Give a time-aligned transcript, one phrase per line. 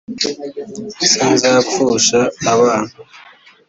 [1.09, 2.19] sinzapfusha
[2.51, 2.91] abana